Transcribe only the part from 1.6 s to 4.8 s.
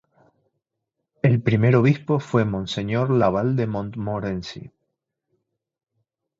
obispo fue monseñor Laval de Montmorency.